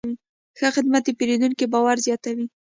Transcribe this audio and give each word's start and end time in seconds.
ښه 0.57 0.67
خدمت 0.75 1.03
د 1.05 1.09
پیرودونکي 1.17 1.65
باور 1.73 1.97
زیاتوي. 2.05 2.45